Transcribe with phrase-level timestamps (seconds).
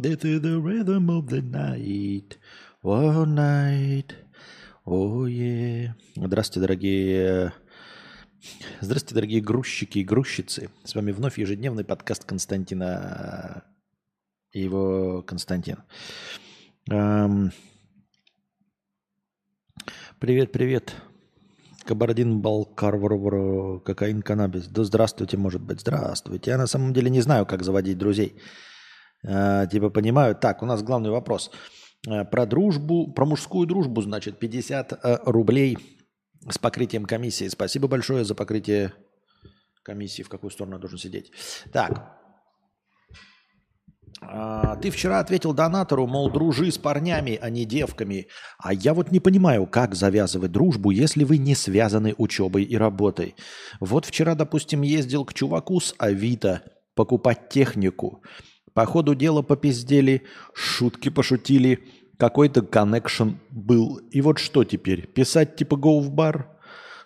[0.00, 2.38] This is the rhythm of the night.
[2.82, 4.14] All night.
[4.86, 5.92] Oh yeah.
[6.16, 7.52] Здравствуйте, дорогие...
[8.80, 10.70] Здравствуйте, дорогие грузчики и грузчицы.
[10.84, 13.64] С вами вновь ежедневный подкаст Константина
[14.54, 15.76] его Константин.
[16.88, 17.52] Эм...
[20.18, 20.94] Привет, привет.
[21.84, 22.98] Кабардин, Балкар,
[23.84, 24.66] кокаин, каннабис.
[24.68, 26.52] Да здравствуйте, может быть, здравствуйте.
[26.52, 28.34] Я на самом деле не знаю, как заводить друзей.
[29.22, 30.34] Э, типа понимаю.
[30.34, 31.50] Так, у нас главный вопрос.
[32.08, 35.78] Э, про дружбу, про мужскую дружбу, значит, 50 э, рублей
[36.48, 37.48] с покрытием комиссии.
[37.48, 38.92] Спасибо большое за покрытие
[39.82, 41.32] комиссии, в какую сторону я должен сидеть.
[41.72, 42.16] Так,
[44.82, 48.26] ты вчера ответил донатору, мол, дружи с парнями, а не девками.
[48.58, 53.34] А я вот не понимаю, как завязывать дружбу, если вы не связаны учебой и работой.
[53.80, 56.62] Вот вчера, допустим, ездил к чуваку с Авито
[56.94, 58.22] покупать технику.
[58.74, 60.22] По ходу дела попиздели,
[60.54, 61.84] шутки пошутили,
[62.16, 63.96] какой-то коннекшн был.
[64.10, 65.06] И вот что теперь?
[65.06, 66.56] Писать типа «go в бар»?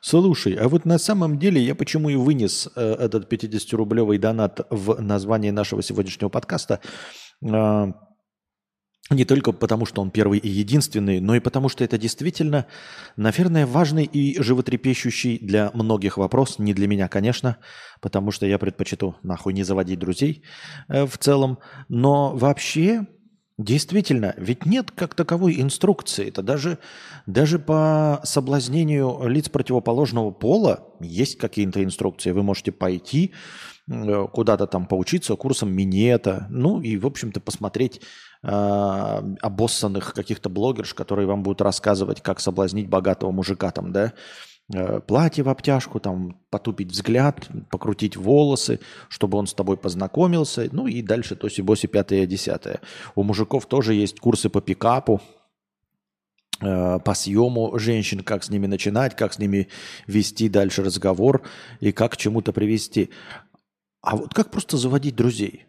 [0.01, 5.01] Слушай, а вот на самом деле я почему и вынес э, этот 50-рублевый донат в
[5.01, 6.81] название нашего сегодняшнего подкаста,
[7.41, 7.93] э,
[9.11, 12.67] не только потому, что он первый и единственный, но и потому, что это действительно,
[13.17, 16.59] наверное, важный и животрепещущий для многих вопрос.
[16.59, 17.59] Не для меня, конечно,
[18.01, 20.43] потому что я предпочитаю нахуй не заводить друзей
[20.89, 21.59] э, в целом.
[21.89, 23.07] Но вообще
[23.57, 26.27] Действительно, ведь нет как таковой инструкции.
[26.27, 26.79] Это даже,
[27.27, 32.33] даже по соблазнению лиц противоположного пола есть какие-то инструкции.
[32.33, 33.33] Вы можете пойти
[33.89, 38.01] э, куда-то там поучиться курсом минета, ну и, в общем-то, посмотреть
[38.47, 44.13] обоссанных каких-то блогерш, которые вам будут рассказывать, как соблазнить богатого мужика там, да,
[44.73, 50.87] Э, платье в обтяжку, там потупить взгляд, покрутить волосы, чтобы он с тобой познакомился, ну
[50.87, 52.81] и дальше тоси-боси пятое, десятое.
[53.15, 55.21] У мужиков тоже есть курсы по пикапу,
[56.63, 59.69] э, по съему женщин, как с ними начинать, как с ними
[60.07, 61.43] вести дальше разговор
[61.81, 63.11] и как к чему-то привести.
[64.01, 65.67] А вот как просто заводить друзей?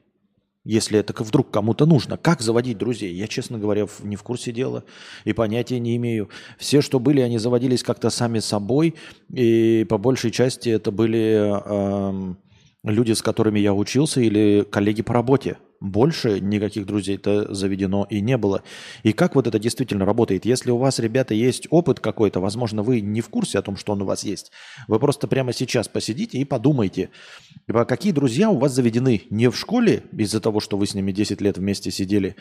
[0.66, 2.18] Если это вдруг кому-то нужно.
[2.18, 3.14] Как заводить друзей?
[3.14, 4.84] Я, честно говоря, не в курсе дела
[5.24, 6.30] и понятия не имею.
[6.58, 8.96] Все, что были, они заводились как-то сами собой,
[9.32, 12.36] и по большей части это были э,
[12.84, 15.58] люди, с которыми я учился, или коллеги по работе.
[15.80, 18.64] Больше никаких друзей-то заведено и не было.
[19.04, 20.46] И как вот это действительно работает?
[20.46, 23.94] Если у вас, ребята, есть опыт какой-то, возможно, вы не в курсе о том, что
[23.94, 24.52] он у вас есть,
[24.88, 27.10] вы просто прямо сейчас посидите и подумайте,
[27.68, 31.12] типа, какие друзья у вас заведены не в школе из-за того, что вы с ними
[31.12, 32.36] 10 лет вместе сидели,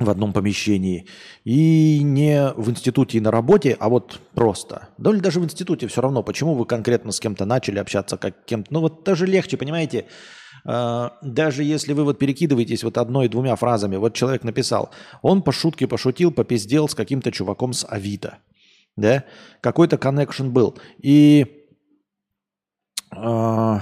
[0.00, 1.06] в одном помещении.
[1.44, 4.88] И не в институте и на работе, а вот просто.
[4.98, 6.22] Да или даже в институте все равно.
[6.22, 8.72] Почему вы конкретно с кем-то начали общаться, как кем-то.
[8.72, 10.06] Ну вот даже легче, понимаете.
[10.70, 14.90] А, даже если вы вот перекидываетесь вот одной-двумя фразами, вот человек написал,
[15.22, 18.36] он по шутке пошутил, попиздел с каким-то чуваком с Авито,
[18.94, 19.24] да,
[19.62, 20.76] какой-то коннекшн был.
[20.98, 21.64] И
[23.16, 23.78] э,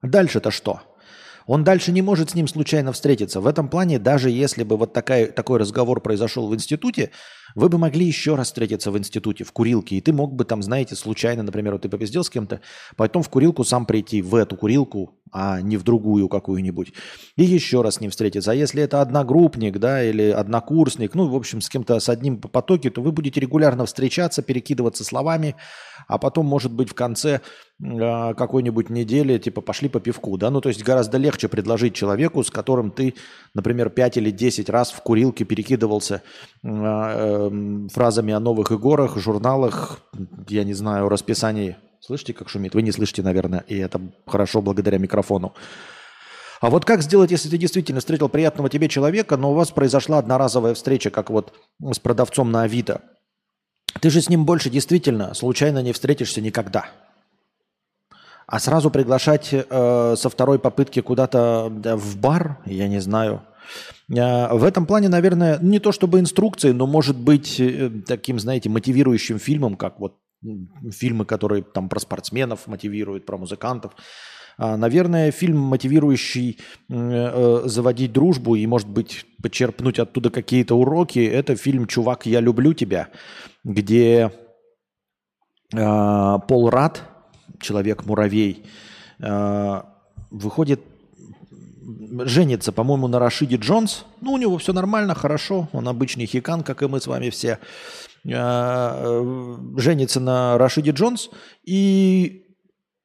[0.00, 0.80] дальше-то что?
[1.46, 3.42] Он дальше не может с ним случайно встретиться.
[3.42, 7.10] В этом плане, даже если бы вот такая, такой разговор произошел в институте,
[7.54, 10.62] вы бы могли еще раз встретиться в институте, в курилке, и ты мог бы там,
[10.62, 12.60] знаете, случайно, например, вот ты попиздел с кем-то,
[12.96, 16.92] потом в курилку сам прийти, в эту курилку, а не в другую какую-нибудь,
[17.36, 18.50] и еще раз с ним встретиться.
[18.50, 22.48] А если это одногруппник, да, или однокурсник, ну, в общем, с кем-то с одним по
[22.48, 25.56] потоке, то вы будете регулярно встречаться, перекидываться словами,
[26.06, 27.40] а потом, может быть, в конце
[27.82, 32.42] э, какой-нибудь недели, типа, пошли по пивку, да, ну, то есть гораздо легче предложить человеку,
[32.42, 33.14] с которым ты,
[33.54, 36.22] например, 5 или 10 раз в курилке перекидывался
[36.62, 36.68] э,
[37.38, 40.00] Эм, фразами о новых игорах, журналах,
[40.48, 41.76] я не знаю, расписании.
[42.00, 42.74] Слышите, как шумит?
[42.74, 45.54] Вы не слышите, наверное, и это хорошо благодаря микрофону.
[46.60, 50.18] А вот как сделать, если ты действительно встретил приятного тебе человека, но у вас произошла
[50.18, 53.02] одноразовая встреча, как вот с продавцом на Авито?
[54.00, 56.86] Ты же с ним больше действительно случайно не встретишься никогда.
[58.46, 63.42] А сразу приглашать э, со второй попытки куда-то в бар, я не знаю–
[64.08, 69.38] в этом плане, наверное, не то чтобы инструкции, но может быть э, таким, знаете, мотивирующим
[69.38, 70.16] фильмом, как вот
[70.90, 73.92] фильмы, которые там про спортсменов мотивируют, про музыкантов.
[74.56, 81.56] А, наверное, фильм, мотивирующий э, заводить дружбу и, может быть, почерпнуть оттуда какие-то уроки, это
[81.56, 83.08] фильм «Чувак, я люблю тебя»,
[83.64, 84.32] где
[85.70, 87.02] Пол Рад,
[87.60, 88.64] человек-муравей,
[90.30, 90.80] выходит
[92.24, 94.04] женится, по-моему, на Рашиде Джонс.
[94.20, 95.68] Ну, у него все нормально, хорошо.
[95.72, 97.58] Он обычный хикан, как и мы с вами все.
[98.30, 101.30] А, э, женится на Рашиде Джонс.
[101.64, 102.44] И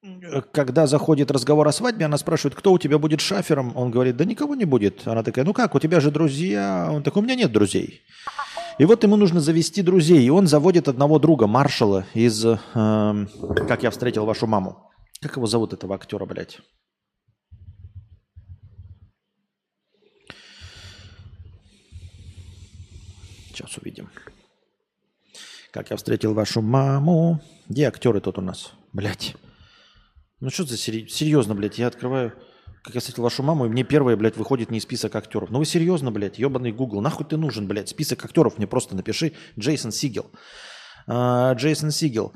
[0.03, 3.71] э, когда заходит разговор о свадьбе, она спрашивает, кто у тебя будет шафером?
[3.75, 5.07] Он говорит, да никого не будет.
[5.07, 6.89] Она такая, ну как, у тебя же друзья?
[6.91, 8.01] Он такой, у меня нет друзей.
[8.79, 10.25] И вот ему нужно завести друзей.
[10.25, 14.89] И он заводит одного друга, маршала из э, «Как я встретил вашу маму».
[15.21, 16.59] Как его зовут, этого актера, блядь?
[23.53, 24.09] Сейчас увидим.
[25.71, 27.39] Как я встретил вашу маму.
[27.69, 28.73] Где актеры тут у нас?
[28.93, 29.35] Блять.
[30.39, 31.07] Ну что за сери...
[31.07, 32.33] серьезно, блядь, я открываю,
[32.83, 35.51] как я встретил вашу маму, и мне первое, блядь, выходит не список актеров.
[35.51, 39.33] Ну вы серьезно, блядь, ебаный Google, нахуй ты нужен, блядь, список актеров мне просто напиши.
[39.57, 40.31] Джейсон Сигел.
[41.07, 42.33] А, Джейсон Сигел.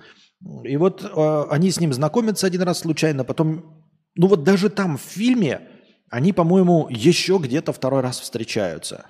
[0.64, 3.84] И вот а, они с ним знакомятся один раз случайно, потом,
[4.16, 5.68] ну вот даже там в фильме
[6.10, 9.08] они, по-моему, еще где-то второй раз встречаются.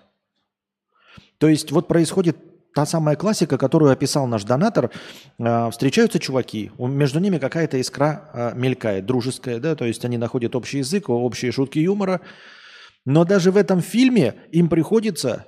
[1.39, 2.37] То есть вот происходит
[2.73, 4.91] та самая классика, которую описал наш донатор.
[5.39, 10.55] Э, встречаются чуваки, между ними какая-то искра э, мелькает, дружеская, да, то есть они находят
[10.55, 12.21] общий язык, общие шутки юмора.
[13.03, 15.47] Но даже в этом фильме им приходится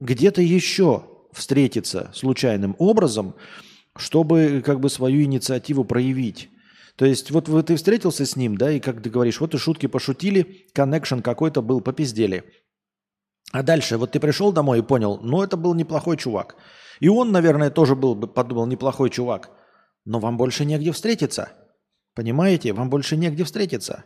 [0.00, 3.34] где-то еще встретиться случайным образом,
[3.96, 6.48] чтобы как бы свою инициативу проявить.
[6.96, 9.86] То есть вот ты встретился с ним, да, и как ты говоришь, вот и шутки
[9.86, 12.44] пошутили, коннекшн какой-то был, попиздели.
[13.56, 16.56] А дальше, вот ты пришел домой и понял, ну это был неплохой чувак.
[17.00, 19.50] И он, наверное, тоже был бы, подумал, неплохой чувак.
[20.04, 21.48] Но вам больше негде встретиться.
[22.14, 22.74] Понимаете?
[22.74, 24.04] Вам больше негде встретиться.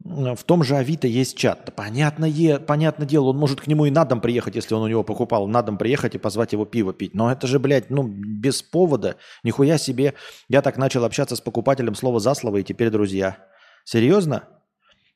[0.00, 1.72] В том же Авито есть чат.
[1.76, 5.04] Понятное, понятное дело, он может к нему и на дом приехать, если он у него
[5.04, 7.14] покупал, на дом приехать и позвать его пиво пить.
[7.14, 9.18] Но это же, блядь, ну, без повода.
[9.44, 10.14] Нихуя себе.
[10.48, 13.36] Я так начал общаться с покупателем слово за слово, и теперь друзья.
[13.84, 14.48] Серьезно?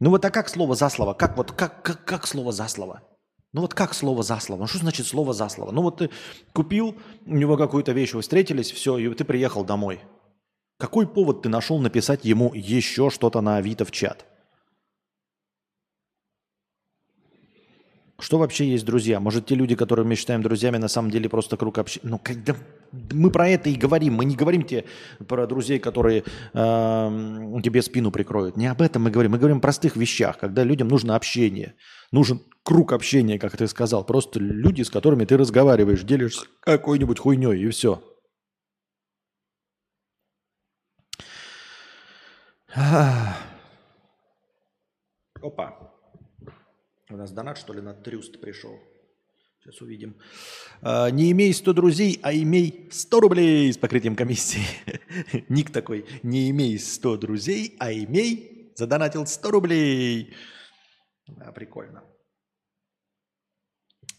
[0.00, 1.12] Ну вот а как слово за слово?
[1.12, 3.02] Как вот, как, как, как слово за слово?
[3.52, 4.60] Ну вот как слово за слово?
[4.60, 5.72] Ну что значит слово за слово?
[5.72, 6.10] Ну вот ты
[6.52, 10.00] купил у него какую-то вещь, вы встретились, все, и ты приехал домой.
[10.78, 14.24] Какой повод ты нашел написать ему еще что-то на Авито в чат?
[18.20, 19.18] Что вообще есть друзья?
[19.18, 22.08] Может, те люди, которые мы считаем друзьями, на самом деле просто круг общения?
[22.08, 22.54] Ну, когда
[22.92, 24.14] мы про это и говорим.
[24.14, 24.84] Мы не говорим тебе
[25.26, 28.56] про друзей, которые э, тебе спину прикроют.
[28.56, 29.32] Не об этом мы говорим.
[29.32, 31.74] Мы говорим о простых вещах, когда людям нужно общение.
[32.12, 34.04] Нужен круг общения, как ты сказал.
[34.04, 38.02] Просто люди, с которыми ты разговариваешь, делишься какой-нибудь хуйней, и все.
[45.42, 45.89] Опа.
[47.10, 48.78] У нас донат, что ли, на трюст пришел.
[49.58, 50.16] Сейчас увидим.
[50.80, 54.62] А, не имей 100 друзей, а имей 100 рублей с покрытием комиссии.
[55.48, 60.34] Ник такой, не имей 100 друзей, а имей, задонатил 100 рублей.
[61.54, 62.04] Прикольно.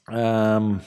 [0.09, 0.81] Эм,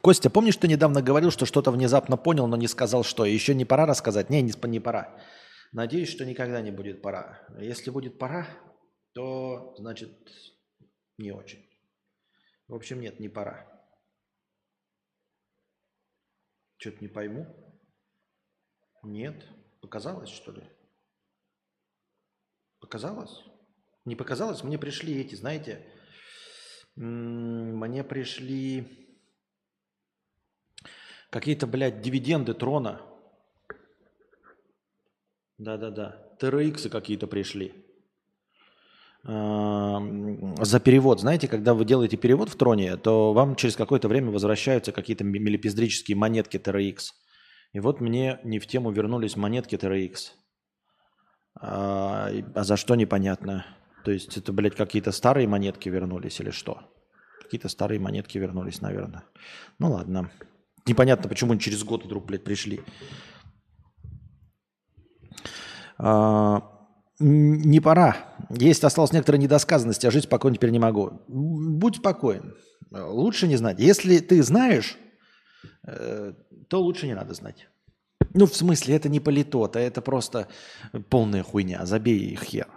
[0.00, 3.24] Костя, помнишь, ты недавно говорил, что что-то внезапно понял, но не сказал, что?
[3.24, 4.30] Еще не пора рассказать?
[4.30, 5.20] Не, не, не пора.
[5.72, 7.40] Надеюсь, что никогда не будет пора.
[7.58, 8.46] Если будет пора,
[9.14, 10.10] то, значит,
[11.22, 11.64] не очень.
[12.68, 13.66] В общем, нет, не пора.
[16.76, 17.46] Что-то не пойму.
[19.02, 19.48] Нет.
[19.80, 20.62] Показалось, что ли?
[22.80, 23.44] Показалось?
[24.04, 24.64] Не показалось?
[24.64, 25.88] Мне пришли эти, знаете,
[26.96, 28.86] мне пришли
[31.30, 33.00] какие-то, блядь, дивиденды трона.
[35.58, 36.36] Да-да-да.
[36.40, 37.91] TRX какие-то пришли
[39.24, 41.20] за перевод.
[41.20, 46.16] Знаете, когда вы делаете перевод в троне, то вам через какое-то время возвращаются какие-то милипиздрические
[46.16, 46.98] монетки TRX.
[47.72, 50.32] И вот мне не в тему вернулись монетки TRX.
[51.60, 53.64] А, а за что непонятно.
[54.04, 56.80] То есть это, блядь, какие-то старые монетки вернулись или что?
[57.42, 59.24] Какие-то старые монетки вернулись, наверное.
[59.78, 60.30] Ну ладно.
[60.84, 62.80] Непонятно, почему они через год вдруг, блядь, пришли.
[65.96, 66.71] А,
[67.22, 68.16] не пора.
[68.50, 71.22] Есть осталось некоторая недосказанность, а жить спокойно теперь не могу.
[71.28, 72.54] Будь спокоен.
[72.90, 73.78] Лучше не знать.
[73.78, 74.98] Если ты знаешь,
[75.86, 76.34] э,
[76.68, 77.68] то лучше не надо знать.
[78.34, 80.48] Ну, в смысле, это не политот, а это просто
[81.08, 81.84] полная хуйня.
[81.86, 82.68] Забей их хер.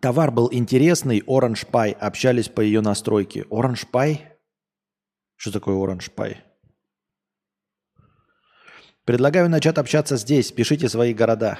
[0.00, 1.92] Товар был интересный, Orange Pie.
[1.92, 3.42] Общались по ее настройке.
[3.50, 4.18] Orange Pie?
[5.36, 6.36] Что такое Orange Pie?
[9.04, 10.50] Предлагаю начать общаться здесь.
[10.50, 11.58] Пишите свои города.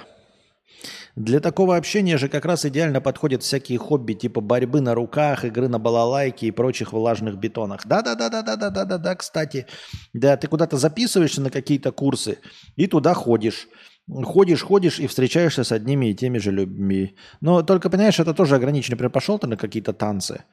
[1.17, 5.69] Для такого общения же как раз идеально подходят всякие хобби типа борьбы на руках, игры
[5.69, 7.87] на балалайке и прочих влажных бетонах.
[7.87, 9.67] Да-да-да-да-да-да-да-да, кстати.
[10.13, 12.39] Да, ты куда-то записываешься на какие-то курсы
[12.75, 13.69] и туда ходишь.
[14.09, 17.17] Ходишь, ходишь и встречаешься с одними и теми же людьми.
[17.41, 18.95] Но только, понимаешь, это тоже ограничено.
[18.95, 20.45] Например, пошел ты на какие-то танцы,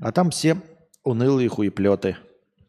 [0.00, 0.56] а там все
[1.04, 2.16] унылые хуеплеты.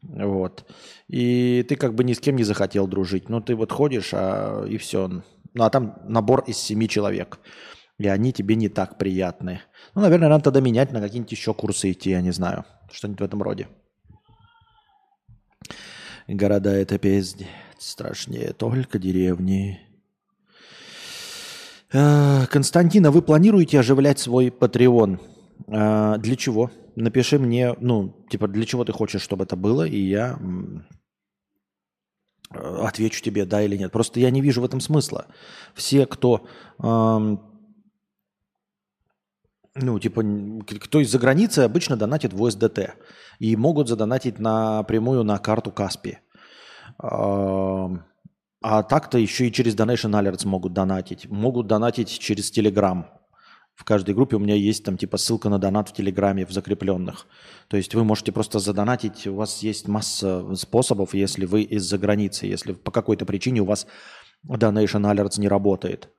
[0.03, 0.65] Вот.
[1.07, 3.29] И ты как бы ни с кем не захотел дружить.
[3.29, 5.07] Ну, ты вот ходишь, а, и все.
[5.07, 7.39] Ну, а там набор из семи человек.
[7.99, 9.61] И они тебе не так приятны.
[9.95, 12.65] Ну, наверное, надо тогда менять на какие-нибудь еще курсы идти, я не знаю.
[12.91, 13.67] Что-нибудь в этом роде.
[16.27, 17.47] Города это пиздец.
[17.77, 19.81] Страшнее только деревни.
[21.93, 25.19] А, Константина, вы планируете оживлять свой Patreon?
[25.67, 26.71] А, для чего?
[26.95, 30.39] Напиши мне, ну, типа, для чего ты хочешь, чтобы это было, и я
[32.55, 33.91] отвечу тебе, да или нет.
[33.91, 35.25] Просто я не вижу в этом смысла.
[35.73, 36.45] Все, кто,
[36.83, 37.41] эм,
[39.75, 40.23] ну, типа,
[40.79, 42.91] кто из-за границы, обычно донатит в USDT.
[43.39, 46.19] И могут задонатить напрямую на карту Каспи.
[47.01, 48.03] Эм,
[48.61, 51.29] а так-то еще и через Donation Alerts могут донатить.
[51.29, 53.05] Могут донатить через Telegram.
[53.75, 57.27] В каждой группе у меня есть там типа ссылка на донат в Телеграме в закрепленных.
[57.67, 62.45] То есть вы можете просто задонатить, у вас есть масса способов, если вы из-за границы,
[62.45, 63.87] если по какой-то причине у вас
[64.47, 66.09] Donation Alerts не работает.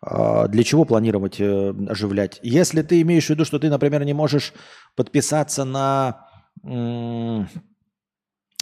[0.00, 2.40] А, для чего планировать э, оживлять?
[2.42, 4.52] Если ты имеешь в виду, что ты, например, не можешь
[4.96, 6.26] подписаться на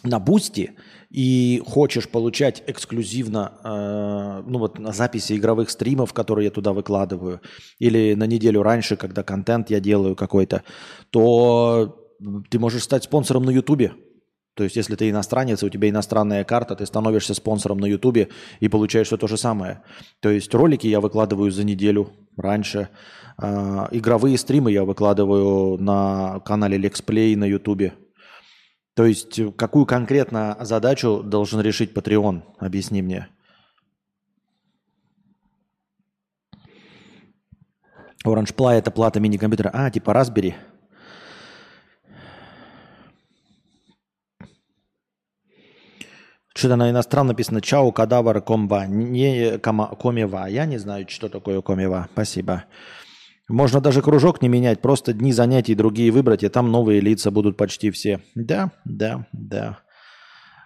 [0.06, 0.72] на Boosty
[1.10, 7.40] и хочешь получать эксклюзивно э, ну вот на записи игровых стримов, которые я туда выкладываю,
[7.78, 10.62] или на неделю раньше, когда контент я делаю какой-то,
[11.10, 12.02] то
[12.50, 13.92] ты можешь стать спонсором на Ютубе.
[14.54, 18.28] То есть, если ты иностранец, и у тебя иностранная карта, ты становишься спонсором на Ютубе
[18.58, 19.82] и получаешь все то же самое.
[20.20, 22.08] То есть, ролики я выкладываю за неделю
[22.38, 22.88] раньше.
[23.36, 27.92] Э, игровые стримы я выкладываю на канале Lexplay на Ютубе
[28.96, 32.42] то есть э, какую конкретно задачу должен решить Patreon?
[32.58, 33.28] Объясни мне.
[38.24, 39.70] Orange Play это плата мини-компьютера.
[39.74, 40.54] А, типа Raspberry.
[46.54, 48.86] Что-то на иностранном написано «Чао, кадавр, комба».
[48.86, 50.46] Не комева.
[50.46, 52.08] Я не знаю, что такое комева.
[52.14, 52.64] Спасибо.
[53.48, 57.56] Можно даже кружок не менять, просто дни занятий другие выбрать, и там новые лица будут
[57.56, 58.20] почти все.
[58.34, 59.78] Да, да, да.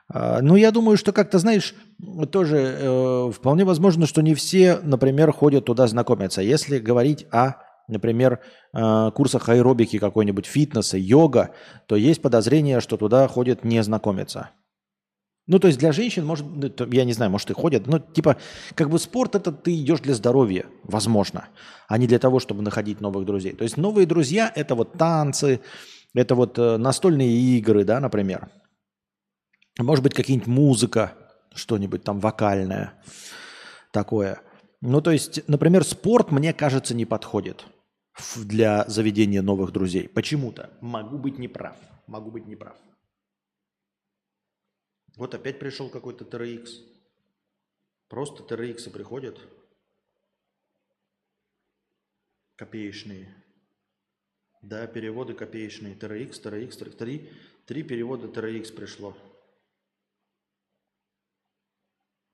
[0.09, 1.75] А, ну, я думаю, что как-то, знаешь,
[2.33, 6.41] тоже э, вполне возможно, что не все, например, ходят туда знакомиться.
[6.41, 7.57] Если говорить о,
[7.87, 8.41] например,
[8.73, 11.51] э, курсах аэробики какой-нибудь, фитнеса, йога,
[11.87, 14.51] то есть подозрение, что туда ходят не знакомиться.
[15.51, 18.37] Ну, то есть для женщин, может, ну, я не знаю, может и ходят, но типа,
[18.77, 21.49] как бы спорт это ты идешь для здоровья, возможно,
[21.89, 23.53] а не для того, чтобы находить новых друзей.
[23.53, 25.61] То есть новые друзья это вот танцы,
[26.15, 28.49] это вот э, настольные игры, да, например.
[29.77, 31.15] Может быть, какие-нибудь музыка,
[31.53, 32.93] что-нибудь там вокальное
[33.93, 34.43] такое.
[34.81, 37.67] Ну, то есть, например, спорт, мне кажется, не подходит
[38.37, 40.09] для заведения новых друзей.
[40.09, 40.71] Почему-то.
[40.81, 41.75] Могу быть неправ.
[42.07, 42.77] Могу быть неправ.
[45.17, 46.69] Вот опять пришел какой-то TRX.
[48.09, 49.39] Просто TRX приходят.
[52.57, 53.35] Копеечные.
[54.63, 55.95] Да, переводы копеечные.
[55.95, 56.97] TRX, TRX, TRX.
[56.97, 57.31] Три,
[57.67, 59.17] три перевода TRX пришло.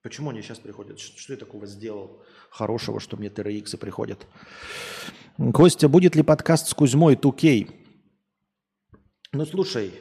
[0.02, 0.98] Почему они сейчас приходят?
[0.98, 4.26] Что, я такого сделал хорошего, что мне TRX приходят?
[5.52, 7.70] Костя, будет ли подкаст с Кузьмой 2K?
[9.32, 9.92] Ну, слушай,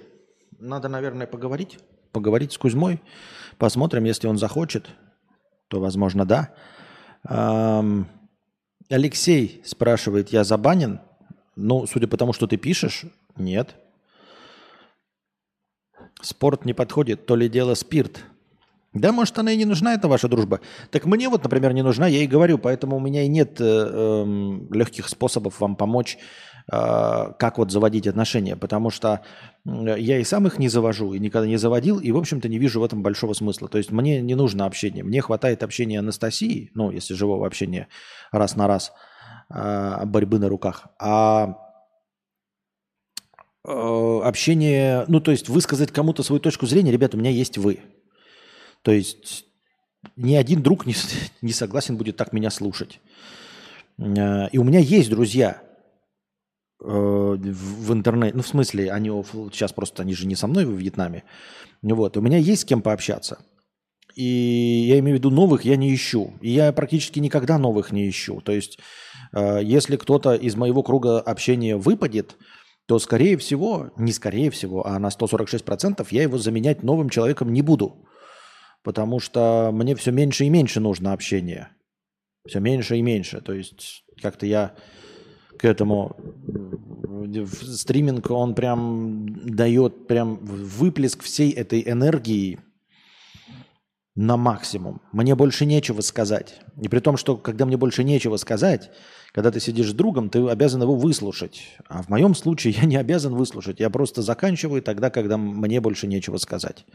[0.60, 1.80] надо, наверное, поговорить
[2.16, 3.02] поговорить с Кузьмой.
[3.58, 4.88] Посмотрим, если он захочет,
[5.68, 6.56] то, возможно, да.
[8.90, 11.02] Алексей спрашивает, я забанен?
[11.58, 13.04] Ну, судя по тому, что ты пишешь,
[13.36, 13.76] нет.
[16.22, 18.24] Спорт не подходит, то ли дело спирт.
[18.96, 20.60] Да, может, она и не нужна, эта ваша дружба.
[20.90, 23.64] Так мне вот, например, не нужна, я и говорю, поэтому у меня и нет э,
[23.64, 24.26] э,
[24.72, 26.18] легких способов вам помочь
[26.72, 29.22] Э, как вот заводить отношения, потому что
[29.66, 32.82] я и сам их не завожу, и никогда не заводил, и, в общем-то, не вижу
[32.82, 33.68] в этом большого смысла.
[33.68, 35.04] То есть мне не нужно общение.
[35.04, 37.88] Мне хватает общения Анастасии, ну, если живого общения
[38.32, 38.94] раз на раз,
[39.54, 40.88] э, борьбы на руках.
[41.00, 41.56] А
[43.64, 47.80] э, общение, ну, то есть высказать кому-то свою точку зрения, ребята, у меня есть вы.
[48.86, 49.44] То есть
[50.16, 50.96] ни один друг не,
[51.42, 53.02] не согласен будет так меня слушать.
[53.98, 55.62] И у меня есть друзья,
[56.84, 59.10] Э, в интернете, ну, в смысле, они
[59.52, 61.24] сейчас просто, они же не со мной в Вьетнаме.
[61.82, 63.40] Вот, у меня есть с кем пообщаться.
[64.16, 66.34] И я имею в виду новых я не ищу.
[66.42, 68.42] И я практически никогда новых не ищу.
[68.42, 68.80] То есть,
[69.34, 72.36] э, если кто-то из моего круга общения выпадет,
[72.86, 77.64] то, скорее всего, не скорее всего, а на 146% я его заменять новым человеком не
[77.64, 78.06] буду.
[78.86, 81.72] Потому что мне все меньше и меньше нужно общения.
[82.48, 83.42] Все меньше и меньше.
[83.42, 84.76] То есть, как-то я
[85.58, 86.16] к этому.
[87.64, 92.60] Стриминг, он прям дает прям выплеск всей этой энергии
[94.14, 95.02] на максимум.
[95.12, 96.62] Мне больше нечего сказать.
[96.80, 98.92] И при том, что когда мне больше нечего сказать,
[99.32, 101.76] когда ты сидишь с другом, ты обязан его выслушать.
[101.88, 103.80] А в моем случае я не обязан выслушать.
[103.80, 106.86] Я просто заканчиваю тогда, когда мне больше нечего сказать.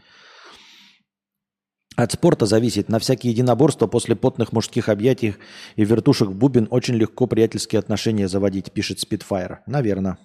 [1.97, 2.89] От спорта зависит.
[2.89, 5.35] На всякие единоборства после потных мужских объятий
[5.75, 9.57] и вертушек в бубен очень легко приятельские отношения заводить, пишет Spitfire.
[9.67, 10.17] Наверное.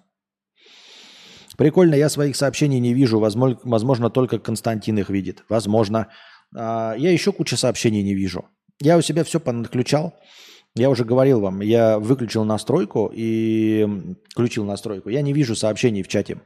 [1.57, 3.19] Прикольно, я своих сообщений не вижу.
[3.19, 5.45] Возможно, возможно только Константин их видит.
[5.49, 6.09] Возможно.
[6.55, 8.45] А, я еще кучу сообщений не вижу.
[8.81, 10.15] Я у себя все подключал.
[10.77, 15.09] Я уже говорил вам, я выключил настройку и включил настройку.
[15.09, 16.39] Я не вижу сообщений в чате.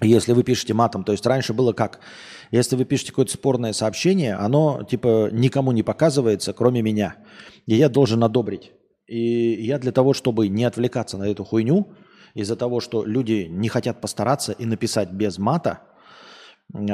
[0.00, 2.00] Если вы пишете матом, то есть раньше было как?
[2.52, 7.16] Если вы пишете какое-то спорное сообщение, оно типа никому не показывается, кроме меня.
[7.66, 8.72] И я должен одобрить.
[9.06, 11.88] И я для того, чтобы не отвлекаться на эту хуйню,
[12.34, 15.80] из-за того, что люди не хотят постараться и написать без мата,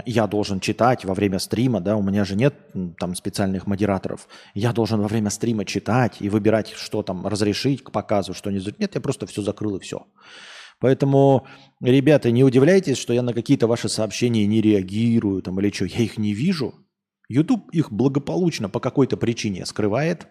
[0.06, 2.54] я должен читать во время стрима, да, у меня же нет
[2.98, 4.28] там специальных модераторов.
[4.54, 8.64] Я должен во время стрима читать и выбирать, что там разрешить к показу, что не
[8.78, 10.06] Нет, я просто все закрыл и все.
[10.80, 11.46] Поэтому,
[11.80, 15.98] ребята, не удивляйтесь, что я на какие-то ваши сообщения не реагирую там или что, я
[15.98, 16.74] их не вижу.
[17.28, 20.28] YouTube их благополучно по какой-то причине скрывает.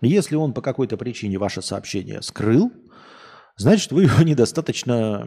[0.00, 2.72] Если он по какой-то причине ваше сообщение скрыл,
[3.56, 5.26] значит, вы его недостаточно,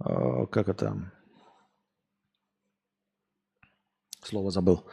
[0.00, 1.12] э, э, как это,
[4.22, 4.86] слово забыл,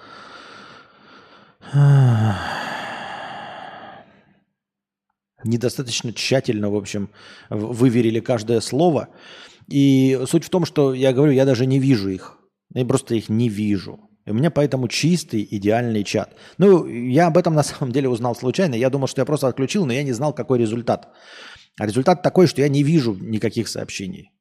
[5.43, 7.09] недостаточно тщательно, в общем,
[7.49, 9.09] выверили каждое слово.
[9.67, 12.37] И суть в том, что я говорю, я даже не вижу их.
[12.73, 13.99] Я просто их не вижу.
[14.25, 16.35] И у меня поэтому чистый, идеальный чат.
[16.57, 18.75] Ну, я об этом на самом деле узнал случайно.
[18.75, 21.09] Я думал, что я просто отключил, но я не знал, какой результат.
[21.79, 24.31] А результат такой, что я не вижу никаких сообщений.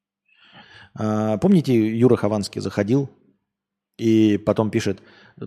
[0.94, 3.08] А, помните, Юра Хованский заходил
[3.98, 5.02] и потом пишет,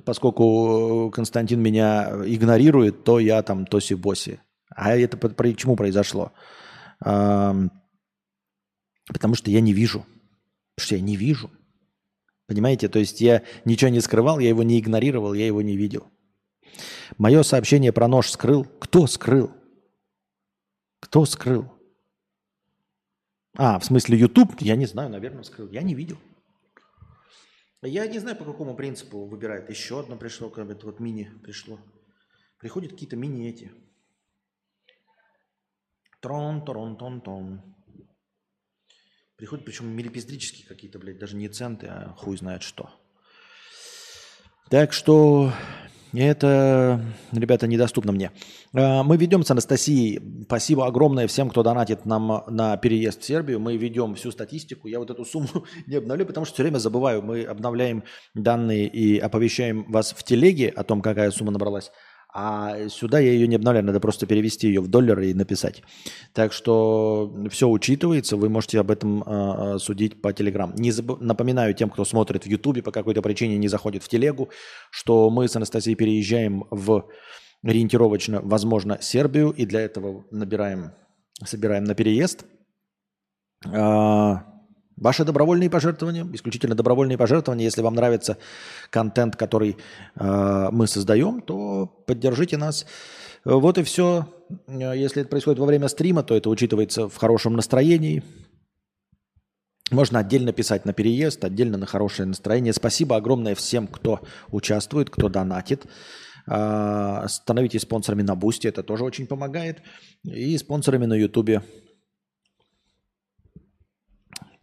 [0.06, 4.40] поскольку Константин меня игнорирует, то я там тоси-боси.
[4.76, 6.32] А это почему произошло?
[7.00, 7.70] Потому
[9.36, 10.06] что я не вижу.
[10.76, 11.52] Потому что я не вижу.
[12.48, 12.90] Понимаете?
[12.90, 16.12] То есть я ничего не скрывал, я его не игнорировал, я его не видел.
[17.18, 18.66] Мое сообщение про нож скрыл.
[18.66, 19.52] Кто скрыл?
[21.00, 21.72] Кто скрыл?
[23.56, 24.62] А, в смысле YouTube?
[24.62, 25.70] Я не знаю, наверное, скрыл.
[25.70, 26.18] Я не видел.
[27.82, 29.70] Я не знаю, по какому принципу выбирает.
[29.70, 31.80] Еще одно пришло, как бы вот мини пришло.
[32.58, 33.72] Приходят какие-то мини эти.
[36.24, 37.62] Трон, трон, тон, тон.
[39.36, 42.90] Приходят, причем милипиздрические какие-то, блядь, даже не центы, а хуй знает что.
[44.70, 45.52] Так что
[46.14, 48.32] это, ребята, недоступно мне.
[48.74, 50.44] А, мы ведем с Анастасией.
[50.46, 53.60] Спасибо огромное всем, кто донатит нам на переезд в Сербию.
[53.60, 54.88] Мы ведем всю статистику.
[54.88, 57.22] Я вот эту сумму не обновлю, потому что все время забываю.
[57.22, 61.92] Мы обновляем данные и оповещаем вас в телеге о том, какая сумма набралась.
[62.36, 65.84] А сюда я ее не обновляю, надо просто перевести ее в доллары и написать.
[66.34, 70.74] Так что все учитывается, вы можете об этом э, судить по Телеграм.
[70.76, 71.22] Не заб...
[71.22, 74.50] Напоминаю тем, кто смотрит в Ютубе, по какой-то причине не заходит в Телегу,
[74.90, 77.08] что мы с Анастасией переезжаем в
[77.64, 80.92] ориентировочно, возможно, Сербию, и для этого набираем,
[81.46, 82.46] собираем на переезд.
[83.66, 84.53] А,
[84.96, 87.66] Ваши добровольные пожертвования, исключительно добровольные пожертвования.
[87.66, 88.38] Если вам нравится
[88.90, 89.78] контент, который
[90.16, 92.86] э, мы создаем, то поддержите нас.
[93.44, 94.28] Вот и все.
[94.68, 98.24] Если это происходит во время стрима, то это учитывается в хорошем настроении.
[99.92, 102.74] Можно отдельно писать на переезд, отдельно на хорошее настроение.
[102.74, 105.86] Спасибо огромное всем, кто участвует, кто донатит.
[106.48, 109.82] Э, становитесь спонсорами на Бусти, это тоже очень помогает.
[110.24, 111.64] И спонсорами на Ютубе.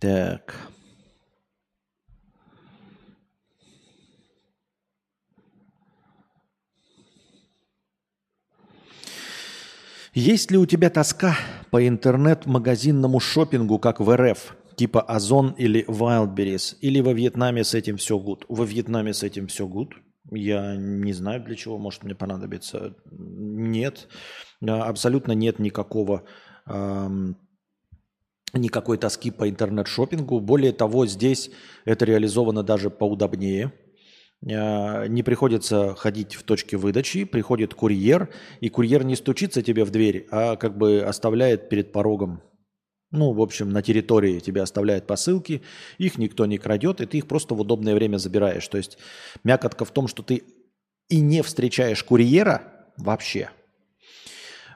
[0.01, 0.57] Так.
[10.15, 11.37] Есть ли у тебя тоска
[11.71, 17.97] по интернет-магазинному шопингу, как в РФ, типа Озон или Wildberries, или во Вьетнаме с этим
[17.99, 18.47] все гуд?
[18.49, 19.95] Во Вьетнаме с этим все гуд.
[20.33, 22.97] Я не знаю, для чего может мне понадобиться.
[23.11, 24.09] Нет,
[24.63, 26.25] абсолютно нет никакого
[26.67, 27.37] эм,
[28.53, 30.41] никакой тоски по интернет-шопингу.
[30.41, 31.51] Более того, здесь
[31.85, 33.73] это реализовано даже поудобнее.
[34.43, 39.91] Э, не приходится ходить в точке выдачи, приходит курьер, и курьер не стучится тебе в
[39.91, 42.43] дверь, а как бы оставляет перед порогом.
[43.13, 45.63] Ну, в общем, на территории тебе оставляют посылки,
[45.99, 48.67] их никто не крадет, и ты их просто в удобное время забираешь.
[48.69, 48.99] То есть
[49.43, 50.45] мякотка в том, что ты
[51.09, 52.63] и не встречаешь курьера
[52.97, 53.51] вообще–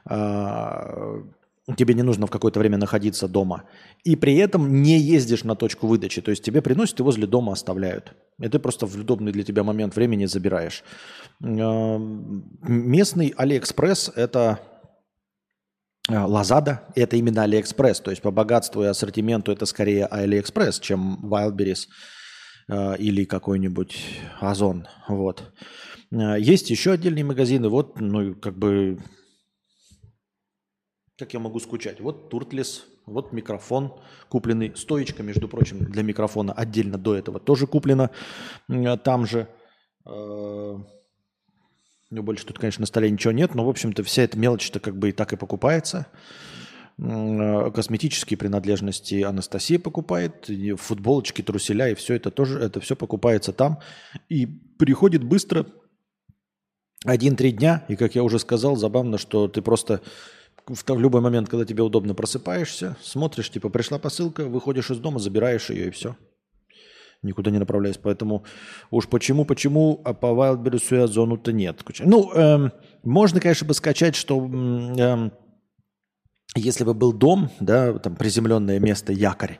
[0.09, 1.23] э,
[1.73, 3.63] тебе не нужно в какое-то время находиться дома,
[4.03, 7.53] и при этом не ездишь на точку выдачи, то есть тебе приносят и возле дома
[7.53, 8.13] оставляют.
[8.39, 10.83] И ты просто в удобный для тебя момент времени забираешь.
[11.43, 11.97] Э,
[12.61, 14.59] местный Алиэкспресс– это
[16.07, 21.19] э, Лазада– это именно Алиэкспресс, то есть по богатству и ассортименту это скорее Алиэкспресс, чем
[21.23, 21.87] Wildberries
[22.69, 23.97] э, или какой-нибудь
[24.39, 24.87] Озон.
[25.07, 25.51] Вот.
[26.11, 28.99] Есть еще отдельные магазины, вот, ну, как бы
[31.17, 32.01] как я могу скучать?
[32.01, 33.93] Вот Туртлес, вот микрофон
[34.29, 38.09] купленный, стоечка, между прочим, для микрофона отдельно до этого тоже куплена
[39.03, 39.47] там же.
[40.05, 40.77] Э,
[42.11, 44.97] ну, больше тут, конечно, на столе ничего нет, но, в общем-то, вся эта мелочь-то как
[44.97, 46.07] бы и так и покупается.
[46.97, 53.79] Э, косметические принадлежности Анастасия покупает, футболочки, труселя, и все это тоже, это все покупается там.
[54.27, 55.65] И приходит быстро,
[57.05, 60.01] один-три дня, и, как я уже сказал, забавно, что ты просто
[60.67, 65.69] в любой момент, когда тебе удобно, просыпаешься, смотришь, типа, пришла посылка, выходишь из дома, забираешь
[65.69, 66.15] ее и все.
[67.21, 67.97] Никуда не направляясь.
[67.97, 68.43] Поэтому
[68.91, 71.83] уж почему, почему, а по Wildberries и Озону-то нет.
[71.99, 72.71] Ну, эм,
[73.03, 75.31] можно, конечно, бы скачать, что эм,
[76.55, 79.59] если бы был дом, да, там приземленное место, якорь,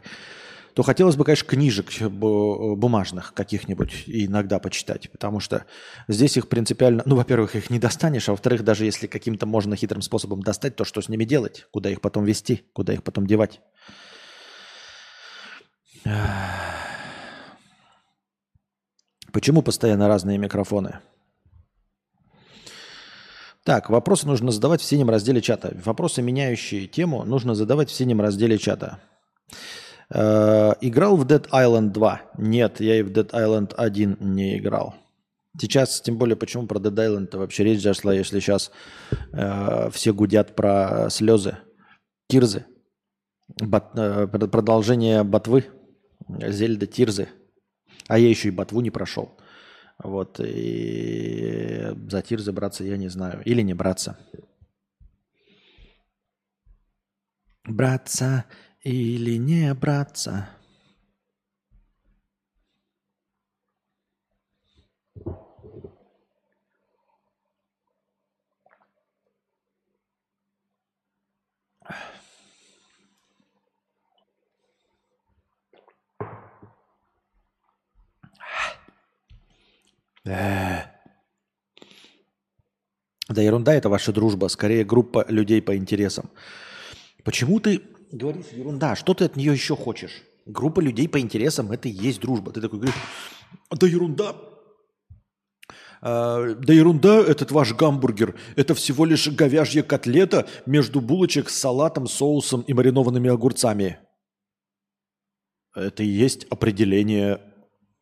[0.75, 5.63] то хотелось бы, конечно, книжек бумажных каких-нибудь иногда почитать, потому что
[6.09, 10.01] здесь их принципиально, ну, во-первых, их не достанешь, а во-вторых, даже если каким-то можно хитрым
[10.01, 11.65] способом достать, то что с ними делать?
[11.71, 12.65] Куда их потом вести?
[12.73, 13.61] Куда их потом девать?
[19.31, 20.99] Почему постоянно разные микрофоны?
[23.63, 25.73] Так, вопросы нужно задавать в синем разделе чата.
[25.85, 28.99] Вопросы, меняющие тему, нужно задавать в синем разделе чата.
[30.09, 32.21] Э, играл в Dead Island 2?
[32.37, 34.95] Нет, я и в Dead Island 1 не играл.
[35.59, 38.71] Сейчас, тем более, почему про Dead Island вообще речь зашла, если сейчас
[39.31, 41.57] э, все гудят про слезы,
[42.27, 42.65] тирзы,
[43.47, 45.65] бат, э, продолжение ботвы,
[46.27, 47.29] Зельда Тирзы.
[48.07, 49.37] А я еще и ботву не прошел.
[50.03, 53.41] Вот, и за Тирзы браться я не знаю.
[53.45, 54.17] Или не браться.
[57.63, 58.45] Браться
[58.85, 60.47] или не браться?
[83.27, 86.29] Да ерунда это ваша дружба, скорее группа людей по интересам.
[87.23, 90.23] Почему ты говоришь ерунда, что ты от нее еще хочешь?
[90.45, 92.51] Группа людей по интересам– это и есть дружба.
[92.51, 93.01] Ты такой говоришь,
[93.71, 94.35] да ерунда,
[96.01, 98.35] а, да ерунда этот ваш гамбургер.
[98.55, 103.97] Это всего лишь говяжья котлета между булочек с салатом, соусом и маринованными огурцами.
[105.75, 107.41] Это и есть определение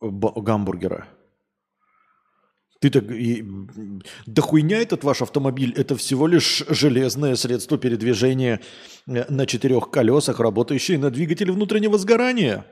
[0.02, 1.08] гамбургера.
[2.84, 3.10] Ты так...
[3.12, 3.46] И,
[4.26, 8.60] да хуйня этот ваш автомобиль, это всего лишь железное средство передвижения
[9.08, 12.66] э, на четырех колесах, работающее на двигателе внутреннего сгорания.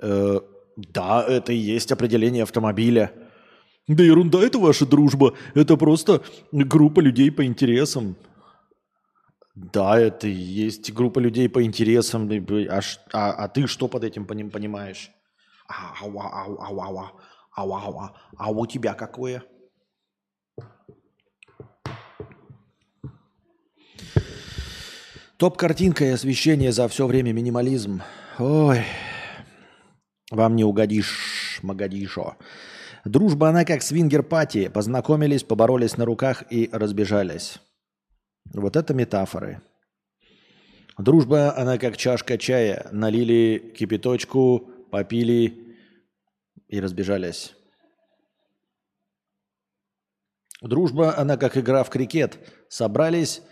[0.00, 0.38] Э,
[0.76, 3.10] да, это и есть определение автомобиля.
[3.88, 5.34] Да ерунда, это ваша дружба.
[5.54, 8.14] Это просто группа людей по интересам.
[9.56, 12.30] Да, это и есть группа людей по интересам.
[12.70, 12.80] А,
[13.12, 15.10] а, а ты что под этим понимаешь?
[15.66, 17.20] Ау, ау, ау, ау, ау.
[17.56, 19.44] А, а, а у тебя какое?
[25.36, 28.02] Топ-картинка и освещение за все время минимализм.
[28.38, 28.84] Ой,
[30.30, 32.36] вам не угодишь, Магадишо.
[33.04, 34.68] Дружба она как свингер-пати.
[34.68, 37.58] Познакомились, поборолись на руках и разбежались.
[38.52, 39.60] Вот это метафоры.
[40.96, 42.88] Дружба она как чашка чая.
[42.92, 45.63] Налили кипяточку, попили
[46.68, 47.54] и разбежались.
[50.60, 52.38] Дружба, она как игра в крикет.
[52.68, 53.42] Собрались,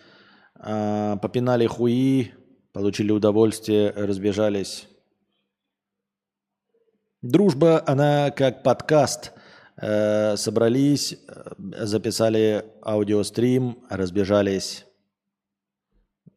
[0.58, 2.32] э, попинали хуи,
[2.72, 4.88] получили удовольствие, разбежались.
[7.20, 9.32] Дружба, она как подкаст.
[9.76, 11.18] Э, собрались,
[11.58, 14.86] записали аудиострим, разбежались.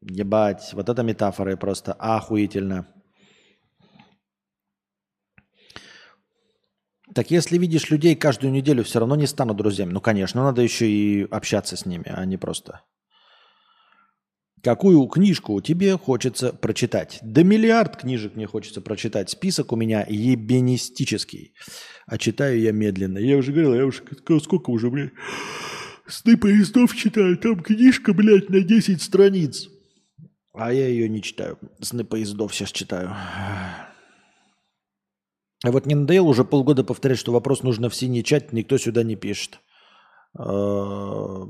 [0.01, 2.87] Ебать, вот это метафоры просто охуительно.
[7.15, 9.93] Так если видишь людей каждую неделю, все равно не станут друзьями.
[9.93, 12.81] Ну, конечно, надо еще и общаться с ними, а не просто.
[14.61, 17.19] Какую книжку тебе хочется прочитать?
[17.21, 19.29] Да миллиард книжек мне хочется прочитать.
[19.29, 21.53] Список у меня ебенистический.
[22.05, 23.17] А читаю я медленно.
[23.19, 24.03] Я уже говорил, я уже
[24.43, 25.13] сколько уже, блядь,
[26.07, 29.69] Сны поездов читаю, там книжка, блядь, на 10 страниц.
[30.53, 31.57] А я ее не читаю.
[31.79, 33.15] Сны поездов сейчас читаю.
[35.65, 39.15] А вот надоело уже полгода повторять, что вопрос нужно в синий чат, никто сюда не
[39.15, 39.59] пишет.
[40.37, 41.47] А,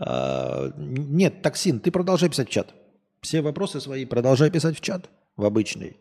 [0.00, 2.74] а, нет, Токсин, ты продолжай писать в чат.
[3.20, 6.00] Все вопросы свои продолжай писать в чат, в обычный.